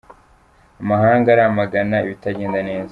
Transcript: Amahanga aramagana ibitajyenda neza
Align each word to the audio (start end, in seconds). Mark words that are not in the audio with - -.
Amahanga 0.81 1.27
aramagana 1.35 1.95
ibitajyenda 2.05 2.59
neza 2.69 2.89